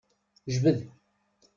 Jbed! 0.53 0.77